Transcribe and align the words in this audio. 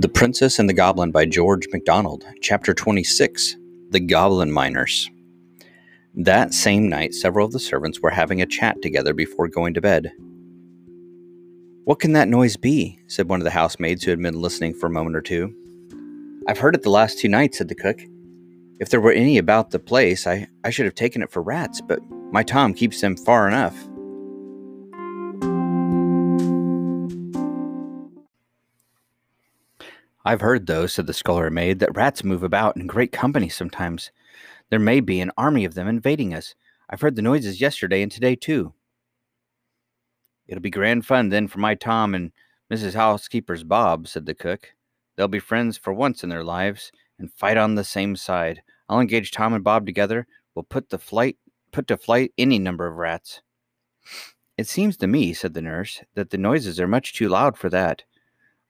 The 0.00 0.08
Princess 0.08 0.58
and 0.58 0.66
the 0.66 0.72
Goblin 0.72 1.10
by 1.10 1.26
George 1.26 1.68
MacDonald, 1.74 2.24
Chapter 2.40 2.72
26 2.72 3.56
The 3.90 4.00
Goblin 4.00 4.50
Miners. 4.50 5.10
That 6.14 6.54
same 6.54 6.88
night, 6.88 7.12
several 7.12 7.44
of 7.44 7.52
the 7.52 7.58
servants 7.58 8.00
were 8.00 8.08
having 8.08 8.40
a 8.40 8.46
chat 8.46 8.80
together 8.80 9.12
before 9.12 9.46
going 9.46 9.74
to 9.74 9.82
bed. 9.82 10.10
What 11.84 11.98
can 11.98 12.14
that 12.14 12.28
noise 12.28 12.56
be? 12.56 12.98
said 13.08 13.28
one 13.28 13.40
of 13.40 13.44
the 13.44 13.50
housemaids 13.50 14.02
who 14.02 14.10
had 14.10 14.22
been 14.22 14.40
listening 14.40 14.72
for 14.72 14.86
a 14.86 14.90
moment 14.90 15.16
or 15.16 15.20
two. 15.20 15.54
I've 16.48 16.60
heard 16.60 16.74
it 16.74 16.82
the 16.82 16.88
last 16.88 17.18
two 17.18 17.28
nights, 17.28 17.58
said 17.58 17.68
the 17.68 17.74
cook. 17.74 18.00
If 18.80 18.88
there 18.88 19.02
were 19.02 19.12
any 19.12 19.36
about 19.36 19.70
the 19.70 19.78
place, 19.78 20.26
I, 20.26 20.48
I 20.64 20.70
should 20.70 20.86
have 20.86 20.94
taken 20.94 21.20
it 21.20 21.30
for 21.30 21.42
rats, 21.42 21.82
but 21.82 22.00
my 22.32 22.42
Tom 22.42 22.72
keeps 22.72 23.02
them 23.02 23.18
far 23.18 23.46
enough. 23.46 23.76
I've 30.24 30.40
heard, 30.40 30.66
though, 30.66 30.86
said 30.86 31.06
the 31.06 31.14
scullery 31.14 31.50
maid, 31.50 31.78
that 31.78 31.96
rats 31.96 32.22
move 32.24 32.42
about 32.42 32.76
in 32.76 32.86
great 32.86 33.12
company 33.12 33.48
sometimes. 33.48 34.10
There 34.68 34.78
may 34.78 35.00
be 35.00 35.20
an 35.20 35.32
army 35.36 35.64
of 35.64 35.74
them 35.74 35.88
invading 35.88 36.34
us. 36.34 36.54
I've 36.88 37.00
heard 37.00 37.16
the 37.16 37.22
noises 37.22 37.60
yesterday 37.60 38.02
and 38.02 38.12
today, 38.12 38.36
too. 38.36 38.74
It'll 40.46 40.60
be 40.60 40.70
grand 40.70 41.06
fun 41.06 41.28
then 41.28 41.48
for 41.48 41.60
my 41.60 41.74
Tom 41.74 42.14
and 42.14 42.32
Mrs. 42.70 42.94
Housekeeper's 42.94 43.64
Bob, 43.64 44.08
said 44.08 44.26
the 44.26 44.34
cook. 44.34 44.74
They'll 45.16 45.28
be 45.28 45.38
friends 45.38 45.78
for 45.78 45.92
once 45.92 46.22
in 46.22 46.28
their 46.28 46.44
lives 46.44 46.92
and 47.18 47.32
fight 47.32 47.56
on 47.56 47.74
the 47.74 47.84
same 47.84 48.16
side. 48.16 48.62
I'll 48.88 49.00
engage 49.00 49.30
Tom 49.30 49.54
and 49.54 49.64
Bob 49.64 49.86
together. 49.86 50.26
We'll 50.54 50.64
put 50.64 50.90
the 50.90 50.98
flight 50.98 51.36
put 51.72 51.86
to 51.86 51.96
flight 51.96 52.32
any 52.36 52.58
number 52.58 52.86
of 52.86 52.96
rats. 52.96 53.42
It 54.58 54.66
seems 54.66 54.96
to 54.98 55.06
me, 55.06 55.32
said 55.32 55.54
the 55.54 55.62
nurse, 55.62 56.02
that 56.14 56.30
the 56.30 56.38
noises 56.38 56.80
are 56.80 56.88
much 56.88 57.14
too 57.14 57.28
loud 57.28 57.56
for 57.56 57.68
that. 57.70 58.02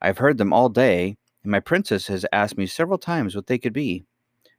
I've 0.01 0.19
heard 0.19 0.37
them 0.37 0.53
all 0.53 0.69
day, 0.69 1.17
and 1.43 1.51
my 1.51 1.59
princess 1.59 2.07
has 2.07 2.25
asked 2.31 2.57
me 2.57 2.67
several 2.67 2.97
times 2.97 3.35
what 3.35 3.47
they 3.47 3.57
could 3.57 3.73
be. 3.73 4.05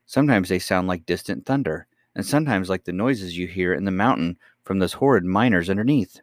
Sometimes 0.06 0.48
they 0.48 0.58
sound 0.58 0.88
like 0.88 1.06
distant 1.06 1.46
thunder, 1.46 1.86
and 2.14 2.26
sometimes 2.26 2.68
like 2.68 2.84
the 2.84 2.92
noises 2.92 3.38
you 3.38 3.46
hear 3.46 3.72
in 3.72 3.84
the 3.84 3.90
mountain 3.90 4.36
from 4.64 4.78
those 4.78 4.94
horrid 4.94 5.24
miners 5.24 5.70
underneath. 5.70 6.20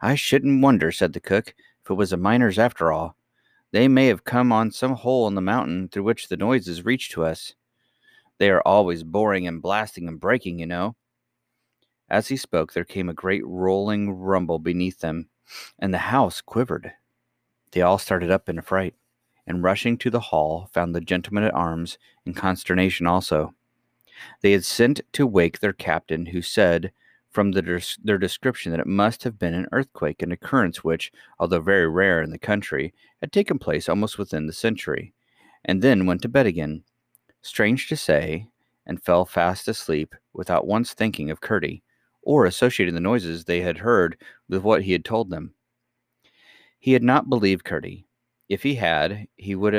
I 0.00 0.14
shouldn't 0.14 0.62
wonder, 0.62 0.92
said 0.92 1.12
the 1.12 1.20
cook, 1.20 1.54
if 1.84 1.90
it 1.90 1.94
was 1.94 2.10
the 2.10 2.16
miners 2.16 2.58
after 2.58 2.92
all. 2.92 3.16
They 3.70 3.88
may 3.88 4.06
have 4.06 4.24
come 4.24 4.52
on 4.52 4.70
some 4.70 4.94
hole 4.94 5.28
in 5.28 5.34
the 5.34 5.40
mountain 5.40 5.88
through 5.88 6.04
which 6.04 6.28
the 6.28 6.36
noises 6.36 6.84
reach 6.84 7.10
to 7.10 7.24
us. 7.24 7.54
They 8.38 8.50
are 8.50 8.62
always 8.64 9.02
boring 9.02 9.46
and 9.46 9.60
blasting 9.60 10.08
and 10.08 10.20
breaking, 10.20 10.58
you 10.58 10.66
know. 10.66 10.96
As 12.08 12.28
he 12.28 12.36
spoke, 12.36 12.72
there 12.72 12.84
came 12.84 13.08
a 13.08 13.14
great 13.14 13.44
rolling 13.44 14.10
rumble 14.10 14.58
beneath 14.58 15.00
them, 15.00 15.28
and 15.78 15.92
the 15.92 15.98
house 15.98 16.40
quivered. 16.40 16.92
They 17.72 17.82
all 17.82 17.98
started 17.98 18.30
up 18.30 18.48
in 18.48 18.58
a 18.58 18.62
fright 18.62 18.94
and 19.48 19.62
rushing 19.62 19.96
to 19.98 20.10
the 20.10 20.20
hall, 20.20 20.68
found 20.72 20.94
the 20.94 21.00
gentlemen 21.00 21.42
at 21.42 21.54
arms 21.54 21.98
in 22.26 22.34
consternation 22.34 23.06
also. 23.06 23.54
They 24.42 24.52
had 24.52 24.64
sent 24.64 25.00
to 25.12 25.26
wake 25.26 25.60
their 25.60 25.72
captain, 25.72 26.26
who 26.26 26.42
said, 26.42 26.92
from 27.30 27.52
the 27.52 27.96
their 28.02 28.18
description, 28.18 28.72
that 28.72 28.80
it 28.80 28.86
must 28.86 29.24
have 29.24 29.38
been 29.38 29.54
an 29.54 29.68
earthquake, 29.72 30.22
an 30.22 30.32
occurrence 30.32 30.84
which, 30.84 31.12
although 31.38 31.60
very 31.60 31.88
rare 31.88 32.20
in 32.22 32.30
the 32.30 32.38
country, 32.38 32.92
had 33.20 33.32
taken 33.32 33.58
place 33.58 33.88
almost 33.88 34.18
within 34.18 34.46
the 34.46 34.52
century, 34.52 35.14
and 35.64 35.82
then 35.82 36.06
went 36.06 36.22
to 36.22 36.28
bed 36.28 36.46
again, 36.46 36.82
strange 37.42 37.88
to 37.88 37.96
say, 37.96 38.48
and 38.86 39.02
fell 39.02 39.24
fast 39.24 39.68
asleep 39.68 40.14
without 40.32 40.66
once 40.66 40.94
thinking 40.94 41.30
of 41.30 41.40
Curdie, 41.40 41.82
or 42.22 42.44
associating 42.44 42.94
the 42.94 43.00
noises 43.00 43.44
they 43.44 43.60
had 43.60 43.78
heard 43.78 44.16
with 44.48 44.62
what 44.62 44.82
he 44.82 44.92
had 44.92 45.04
told 45.04 45.30
them. 45.30 45.54
He 46.78 46.92
had 46.92 47.02
not 47.02 47.30
believed 47.30 47.64
Curdie, 47.64 48.07
if 48.48 48.62
he 48.62 48.76
had, 48.76 49.28
he 49.36 49.54
would 49.54 49.74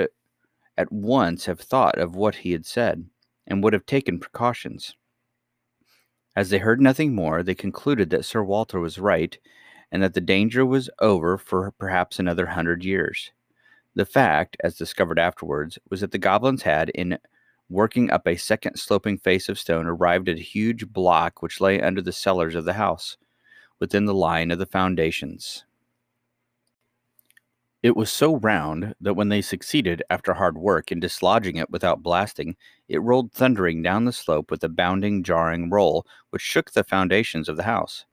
at 0.78 0.91
once 0.91 1.46
have 1.46 1.59
thought 1.59 1.97
of 1.97 2.16
what 2.16 2.35
he 2.35 2.52
had 2.52 2.66
said, 2.66 3.09
and 3.47 3.63
would 3.63 3.74
have 3.74 3.85
taken 3.85 4.19
precautions. 4.19 4.96
As 6.35 6.50
they 6.50 6.59
heard 6.59 6.79
nothing 6.79 7.13
more, 7.13 7.44
they 7.44 7.56
concluded 7.56 8.12
that 8.12 8.25
Sir 8.25 8.44
Walter 8.44 8.79
was 8.79 9.00
right, 9.00 9.38
and 9.91 10.03
that 10.03 10.13
the 10.13 10.22
danger 10.22 10.66
was 10.66 10.90
over 11.00 11.38
for 11.38 11.72
perhaps 11.72 12.19
another 12.19 12.46
hundred 12.46 12.85
years. 12.85 13.31
The 13.96 14.06
fact, 14.06 14.56
as 14.63 14.78
discovered 14.78 15.19
afterwards, 15.19 15.79
was 15.90 16.02
that 16.02 16.12
the 16.12 16.18
goblins 16.18 16.62
had, 16.62 16.90
in 16.91 17.18
working 17.68 18.09
up 18.09 18.28
a 18.28 18.38
second 18.38 18.78
sloping 18.78 19.18
face 19.18 19.50
of 19.50 19.59
stone, 19.59 19.88
arrived 19.88 20.29
at 20.29 20.38
a 20.38 20.41
huge 20.41 20.88
block 20.88 21.41
which 21.41 21.59
lay 21.59 21.81
under 21.81 22.02
the 22.02 22.12
cellars 22.12 22.56
of 22.56 22.66
the 22.66 22.74
house, 22.74 23.18
within 23.79 24.06
the 24.06 24.13
line 24.13 24.52
of 24.52 24.59
the 24.59 24.66
foundations. 24.66 25.66
It 27.84 27.95
was 27.97 28.12
so 28.12 28.38
round 28.38 28.95
that 29.01 29.16
when 29.16 29.28
they 29.28 29.41
succeeded, 29.41 30.01
after 30.09 30.34
hard 30.34 30.57
work, 30.57 30.91
in 30.91 31.01
dislodging 31.01 31.57
it 31.57 31.69
without 31.69 32.01
blasting, 32.01 32.56
it 32.88 33.01
rolled 33.01 33.34
thundering 33.34 33.81
down 33.81 34.06
the 34.06 34.13
slope 34.13 34.50
with 34.50 34.63
a 34.63 34.69
bounding, 34.69 35.23
jarring 35.23 35.69
roll 35.69 36.06
which 36.29 36.41
shook 36.41 36.72
the 36.72 36.85
foundations 36.85 37.50
of 37.50 37.57
the 37.57 37.63
house. 37.63 38.06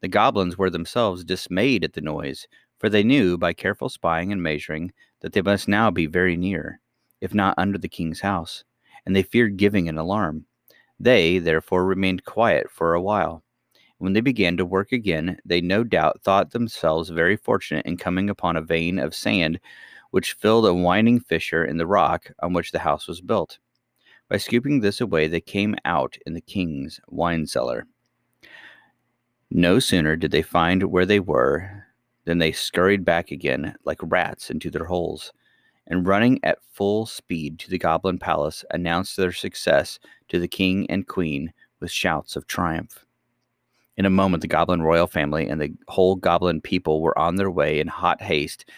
The 0.00 0.08
goblins 0.08 0.58
were 0.58 0.70
themselves 0.70 1.24
dismayed 1.24 1.84
at 1.84 1.94
the 1.94 2.02
noise, 2.02 2.46
for 2.78 2.88
they 2.88 3.02
knew, 3.02 3.38
by 3.38 3.52
careful 3.54 3.88
spying 3.88 4.32
and 4.32 4.42
measuring, 4.42 4.92
that 5.20 5.32
they 5.32 5.42
must 5.42 5.68
now 5.68 5.90
be 5.90 6.06
very 6.06 6.36
near, 6.36 6.80
if 7.20 7.34
not 7.34 7.54
under 7.58 7.78
the 7.78 7.88
king's 7.88 8.20
house, 8.20 8.64
and 9.06 9.16
they 9.16 9.22
feared 9.22 9.56
giving 9.56 9.88
an 9.88 9.98
alarm. 9.98 10.46
They, 11.00 11.38
therefore, 11.38 11.84
remained 11.86 12.24
quiet 12.24 12.70
for 12.70 12.94
a 12.94 13.02
while. 13.02 13.42
When 13.98 14.12
they 14.12 14.20
began 14.20 14.56
to 14.56 14.64
work 14.64 14.92
again, 14.92 15.38
they 15.44 15.60
no 15.60 15.84
doubt 15.84 16.22
thought 16.22 16.50
themselves 16.50 17.10
very 17.10 17.36
fortunate 17.36 17.86
in 17.86 17.96
coming 17.96 18.28
upon 18.28 18.56
a 18.56 18.62
vein 18.62 18.98
of 18.98 19.14
sand 19.14 19.60
which 20.14 20.34
filled 20.34 20.64
a 20.64 20.72
winding 20.72 21.18
fissure 21.18 21.64
in 21.64 21.76
the 21.76 21.88
rock 21.88 22.30
on 22.40 22.52
which 22.52 22.70
the 22.70 22.78
house 22.78 23.08
was 23.08 23.20
built. 23.20 23.58
By 24.28 24.36
scooping 24.36 24.78
this 24.78 25.00
away, 25.00 25.26
they 25.26 25.40
came 25.40 25.74
out 25.84 26.16
in 26.24 26.34
the 26.34 26.40
king's 26.40 27.00
wine 27.08 27.48
cellar. 27.48 27.86
No 29.50 29.80
sooner 29.80 30.14
did 30.14 30.30
they 30.30 30.40
find 30.42 30.84
where 30.84 31.04
they 31.04 31.18
were 31.18 31.84
than 32.26 32.38
they 32.38 32.52
scurried 32.52 33.04
back 33.04 33.32
again 33.32 33.74
like 33.84 33.98
rats 34.02 34.50
into 34.50 34.70
their 34.70 34.84
holes, 34.84 35.32
and 35.88 36.06
running 36.06 36.38
at 36.44 36.62
full 36.62 37.06
speed 37.06 37.58
to 37.58 37.70
the 37.70 37.78
goblin 37.78 38.18
palace, 38.18 38.64
announced 38.70 39.16
their 39.16 39.32
success 39.32 39.98
to 40.28 40.38
the 40.38 40.46
king 40.46 40.88
and 40.88 41.08
queen 41.08 41.52
with 41.80 41.90
shouts 41.90 42.36
of 42.36 42.46
triumph. 42.46 43.04
In 43.96 44.06
a 44.06 44.10
moment, 44.10 44.40
the 44.40 44.48
goblin 44.48 44.82
royal 44.82 45.06
family 45.06 45.48
and 45.48 45.60
the 45.60 45.72
whole 45.88 46.16
goblin 46.16 46.60
people 46.60 47.00
were 47.00 47.16
on 47.18 47.36
their 47.36 47.50
way 47.50 47.78
in 47.78 47.86
hot 47.86 48.20
haste 48.20 48.68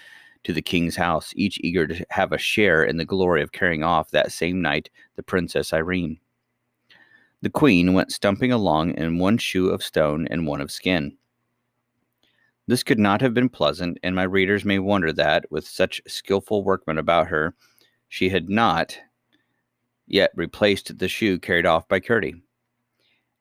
to 0.45 0.53
the 0.53 0.63
king's 0.63 0.95
house, 0.95 1.33
each 1.37 1.59
eager 1.63 1.87
to 1.87 2.07
have 2.11 2.33
a 2.33 2.39
share 2.39 2.85
in 2.85 2.99
the 2.99 3.05
glory 3.05 3.43
of 3.43 3.53
carrying 3.53 3.83
off 3.83 4.11
that 4.11 4.31
same 4.31 4.61
night 4.61 4.91
the 5.17 5.23
Princess 5.23 5.73
Irene. 5.73 6.19
The 7.43 7.51
queen 7.51 7.95
went 7.95 8.13
stumping 8.13 8.53
along 8.53 8.95
in 8.95 9.19
one 9.19 9.39
shoe 9.39 9.69
of 9.71 9.83
stone 9.83 10.27
and 10.29 10.47
one 10.47 10.61
of 10.61 10.71
skin. 10.71 11.17
This 12.69 12.83
could 12.83 12.99
not 12.99 13.21
have 13.21 13.35
been 13.35 13.49
pleasant, 13.49 13.99
and 14.03 14.15
my 14.15 14.25
readers 14.25 14.65
may 14.65 14.79
wonder 14.79 15.13
that, 15.13 15.51
with 15.51 15.67
such 15.67 16.03
skilful 16.07 16.65
workmen 16.65 16.99
about 16.99 17.29
her, 17.29 17.55
she 18.09 18.29
had 18.29 18.49
not 18.49 18.99
yet 20.07 20.31
replaced 20.35 20.99
the 20.99 21.09
shoe 21.09 21.39
carried 21.39 21.67
off 21.67 21.89
by 21.89 22.01
Curdie. 22.01 22.43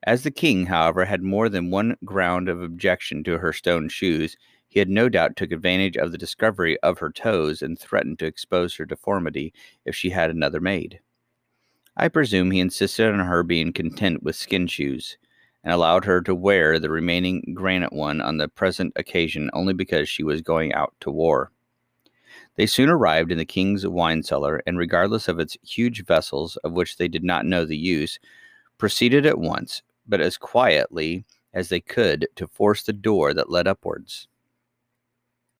As 0.06 0.22
the 0.22 0.30
king, 0.30 0.66
however, 0.66 1.04
had 1.04 1.24
more 1.24 1.48
than 1.48 1.70
one 1.70 1.96
ground 2.04 2.48
of 2.48 2.62
objection 2.62 3.24
to 3.24 3.38
her 3.38 3.52
stone 3.52 3.88
shoes, 3.88 4.36
he 4.68 4.78
had 4.78 4.88
no 4.88 5.08
doubt 5.08 5.34
took 5.34 5.50
advantage 5.50 5.96
of 5.96 6.12
the 6.12 6.18
discovery 6.18 6.78
of 6.80 7.00
her 7.00 7.10
toes 7.10 7.60
and 7.60 7.76
threatened 7.76 8.20
to 8.20 8.26
expose 8.26 8.76
her 8.76 8.84
deformity 8.84 9.52
if 9.84 9.96
she 9.96 10.10
had 10.10 10.30
another 10.30 10.60
made. 10.60 11.00
I 11.96 12.06
presume 12.06 12.52
he 12.52 12.60
insisted 12.60 13.12
on 13.12 13.26
her 13.26 13.42
being 13.42 13.72
content 13.72 14.22
with 14.22 14.36
skin 14.36 14.68
shoes, 14.68 15.18
and 15.64 15.72
allowed 15.72 16.04
her 16.04 16.20
to 16.20 16.36
wear 16.36 16.78
the 16.78 16.90
remaining 16.90 17.42
granite 17.52 17.92
one 17.92 18.20
on 18.20 18.36
the 18.36 18.46
present 18.46 18.92
occasion 18.94 19.50
only 19.54 19.74
because 19.74 20.08
she 20.08 20.22
was 20.22 20.40
going 20.40 20.72
out 20.72 20.94
to 21.00 21.10
war. 21.10 21.50
They 22.54 22.66
soon 22.66 22.88
arrived 22.88 23.32
in 23.32 23.38
the 23.38 23.44
king's 23.44 23.84
wine 23.84 24.22
cellar, 24.22 24.62
and 24.68 24.78
regardless 24.78 25.26
of 25.26 25.40
its 25.40 25.56
huge 25.64 26.04
vessels, 26.04 26.56
of 26.58 26.74
which 26.74 26.96
they 26.96 27.08
did 27.08 27.24
not 27.24 27.44
know 27.44 27.64
the 27.64 27.76
use, 27.76 28.20
proceeded 28.78 29.26
at 29.26 29.38
once, 29.38 29.82
but 30.06 30.20
as 30.20 30.36
quietly 30.36 31.24
as 31.52 31.68
they 31.68 31.80
could 31.80 32.28
to 32.36 32.46
force 32.46 32.82
the 32.82 32.92
door 32.92 33.34
that 33.34 33.50
led 33.50 33.66
upwards. 33.66 34.28